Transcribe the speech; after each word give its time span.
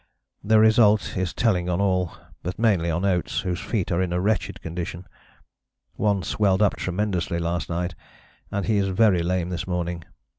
The 0.43 0.57
result 0.59 1.15
is 1.15 1.31
telling 1.31 1.69
on 1.69 1.79
all, 1.79 2.17
but 2.41 2.57
mainly 2.57 2.89
on 2.89 3.05
Oates, 3.05 3.41
whose 3.41 3.59
feet 3.59 3.91
are 3.91 4.01
in 4.01 4.11
a 4.11 4.19
wretched 4.19 4.59
condition. 4.59 5.05
One 5.93 6.23
swelled 6.23 6.63
up 6.63 6.75
tremendously 6.75 7.37
last 7.37 7.69
night 7.69 7.93
and 8.49 8.65
he 8.65 8.77
is 8.77 8.87
very 8.87 9.21
lame 9.21 9.49
this 9.49 9.67
morning. 9.67 10.03